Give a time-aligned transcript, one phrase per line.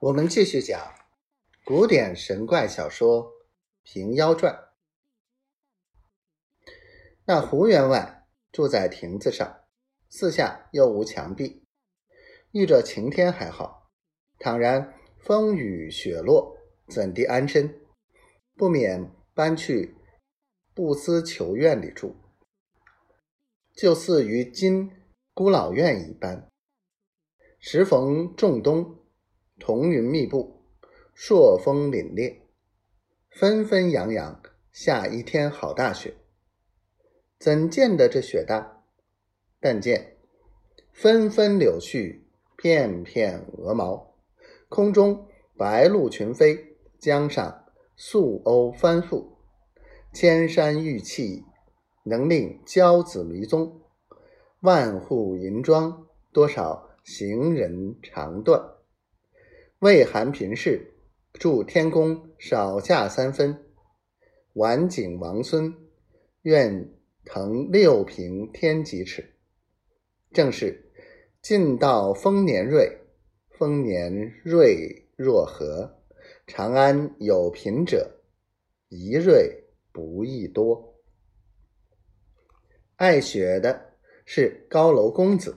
[0.00, 0.94] 我们继续讲
[1.64, 3.24] 古典神怪小说
[3.82, 4.54] 《平妖传》。
[7.24, 9.64] 那胡员外住在亭子上，
[10.08, 11.64] 四下又无墙壁，
[12.52, 13.90] 遇着晴天还好；
[14.38, 17.80] 倘然风雨雪落，怎地安身？
[18.54, 19.96] 不免搬去
[20.74, 22.14] 布斯求院里住，
[23.74, 24.92] 就似于今
[25.34, 26.48] 孤老院一般。
[27.58, 28.94] 时逢仲冬。
[29.58, 30.62] 彤云密布，
[31.14, 32.38] 朔风凛冽，
[33.30, 34.40] 纷纷扬扬，
[34.72, 36.14] 下一天好大雪。
[37.38, 38.84] 怎见得这雪大？
[39.60, 40.16] 但见
[40.92, 42.20] 纷纷柳絮，
[42.56, 44.14] 片片鹅毛，
[44.68, 45.26] 空中
[45.56, 47.64] 白鹭群飞，江上
[47.96, 49.38] 素鸥翻覆，
[50.12, 51.44] 千山玉砌，
[52.04, 53.82] 能令骄子迷踪。
[54.60, 58.77] 万户银装，多少行人肠断。
[59.80, 60.92] 魏韩平氏，
[61.34, 63.64] 祝天公少驾三分。
[64.54, 65.72] 晚景王孙，
[66.42, 66.92] 愿
[67.24, 69.36] 腾六平天几尺。
[70.32, 70.90] 正是
[71.40, 72.90] 晋道丰年瑞，
[73.50, 76.02] 丰年瑞若何？
[76.48, 78.18] 长安有贫者，
[78.88, 80.96] 一瑞不亦多。
[82.96, 83.92] 爱雪的
[84.24, 85.56] 是高楼公子，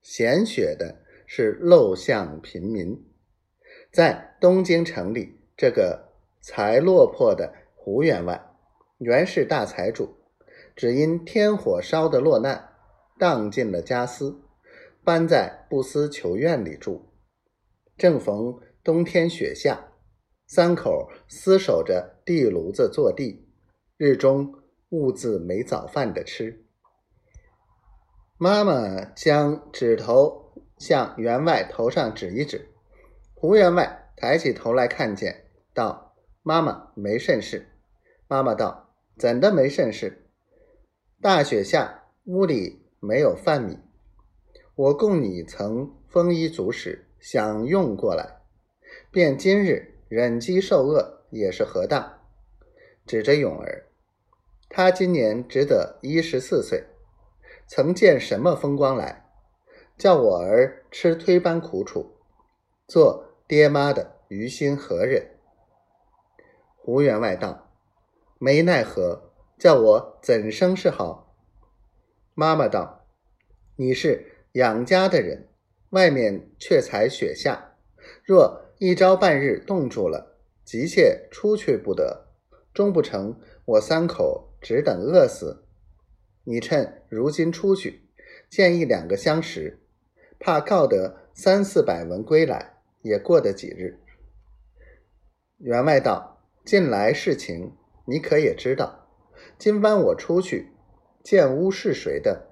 [0.00, 3.09] 嫌雪的是陋巷贫民。
[3.92, 8.40] 在东京城里，这个才落魄的胡员外，
[8.98, 10.16] 原是大财主，
[10.76, 12.72] 只因天火烧的落难，
[13.18, 14.40] 荡尽了家私，
[15.02, 17.12] 搬在不思求院里住。
[17.96, 19.88] 正逢冬天雪下，
[20.46, 23.48] 三口厮守着地炉子坐地，
[23.96, 24.54] 日中
[24.90, 26.64] 兀自没早饭的吃。
[28.38, 32.69] 妈妈将指头向员外头上指一指。
[33.40, 37.70] 胡员外抬起头来看见，道：“妈妈没甚事。”
[38.28, 40.26] 妈妈道：“怎的没甚事？
[41.22, 43.78] 大雪下，屋里没有饭米，
[44.74, 48.42] 我供你曾丰衣足食，享用过来，
[49.10, 52.18] 便今日忍饥受饿也是何当？”
[53.08, 53.86] 指着勇儿，
[54.68, 56.84] 他今年只得一十四岁，
[57.66, 59.30] 曾见什么风光来？
[59.96, 62.18] 叫我儿吃推般苦楚，
[62.86, 63.28] 做。
[63.50, 65.28] 爹妈的于心何忍？
[66.76, 67.72] 胡员外道
[68.38, 71.34] ：“没奈何，叫我怎生是好？”
[72.32, 73.08] 妈妈道
[73.74, 75.48] ：“你是养家的人，
[75.88, 77.74] 外面却才雪下，
[78.22, 82.28] 若一朝半日冻住了，急切出去不得，
[82.72, 85.64] 终不成我三口只等饿死。
[86.44, 88.08] 你趁如今出去，
[88.48, 89.82] 见一两个相识，
[90.38, 92.69] 怕告得三四百文归来。”
[93.02, 93.98] 也过得几日。
[95.58, 99.08] 员外道：“近来事情，你可也知道？
[99.58, 100.72] 今晚我出去，
[101.22, 102.49] 见屋是谁的，